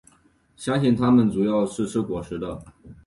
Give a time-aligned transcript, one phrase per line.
[0.57, 2.39] 相信它们主要是吃果实。